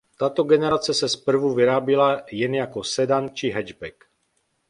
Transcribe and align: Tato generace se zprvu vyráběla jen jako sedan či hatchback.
Tato 0.17 0.43
generace 0.45 0.93
se 0.93 1.09
zprvu 1.09 1.53
vyráběla 1.53 2.23
jen 2.31 2.55
jako 2.55 2.83
sedan 2.83 3.29
či 3.35 3.49
hatchback. 3.49 4.03